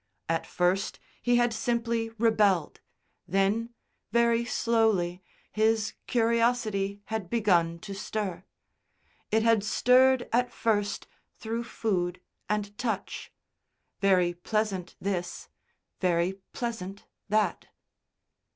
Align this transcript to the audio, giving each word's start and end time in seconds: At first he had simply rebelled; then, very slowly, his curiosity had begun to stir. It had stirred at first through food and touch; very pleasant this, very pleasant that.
At 0.27 0.47
first 0.47 0.99
he 1.21 1.35
had 1.35 1.53
simply 1.53 2.09
rebelled; 2.17 2.81
then, 3.27 3.69
very 4.11 4.43
slowly, 4.45 5.21
his 5.51 5.93
curiosity 6.07 7.03
had 7.13 7.29
begun 7.29 7.77
to 7.81 7.93
stir. 7.93 8.43
It 9.29 9.43
had 9.43 9.63
stirred 9.63 10.27
at 10.33 10.51
first 10.51 11.05
through 11.37 11.65
food 11.65 12.19
and 12.49 12.75
touch; 12.79 13.31
very 13.99 14.33
pleasant 14.33 14.95
this, 14.99 15.49
very 15.99 16.39
pleasant 16.51 17.05
that. 17.29 17.67